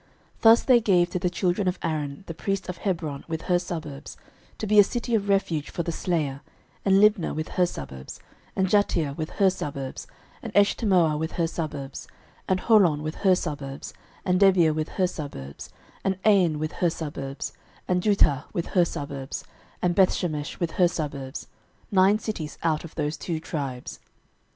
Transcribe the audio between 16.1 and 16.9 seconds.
Ain with her